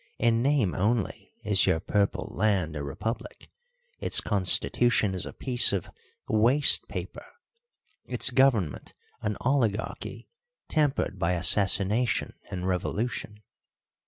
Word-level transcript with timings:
In 0.17 0.41
name 0.41 0.73
only 0.73 1.31
is 1.43 1.67
your 1.67 1.79
Purple 1.79 2.29
Land 2.33 2.75
a 2.75 2.81
republic; 2.81 3.51
its 3.99 4.19
constitution 4.19 5.13
is 5.13 5.27
a 5.27 5.31
piece 5.31 5.71
of 5.71 5.91
waste 6.27 6.87
paper, 6.87 7.23
its 8.05 8.31
government 8.31 8.95
an 9.21 9.37
oligarchy 9.41 10.27
tempered 10.67 11.19
by 11.19 11.33
assassination 11.33 12.33
and 12.49 12.67
revolution." 12.67 13.43